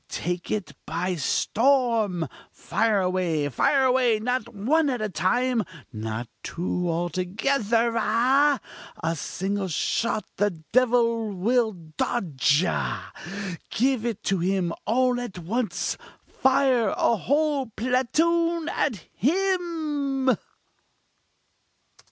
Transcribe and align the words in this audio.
take 0.09 0.49
it 0.49 0.73
by 0.87 1.13
storm! 1.13 2.27
fire 2.51 3.01
away! 3.01 3.47
fire 3.49 3.83
away! 3.83 4.17
not 4.19 4.49
one 4.51 4.89
at 4.89 4.99
a 4.99 5.07
time! 5.09 5.63
not 5.93 6.27
two 6.41 7.07
together 7.13 7.93
ah! 7.95 8.59
a 9.03 9.15
single 9.15 9.67
shot 9.67 10.25
the 10.37 10.49
devil 10.71 11.31
will 11.31 11.71
dodge 11.73 12.65
ah! 12.67 13.13
give 13.69 14.03
it 14.03 14.23
to 14.23 14.39
him 14.39 14.73
all 14.87 15.21
at 15.21 15.37
once 15.37 15.99
fire 16.25 16.95
a 16.97 17.15
whole 17.17 17.67
platoon! 17.67 18.67
at 18.69 19.05
him!!" 19.13 20.35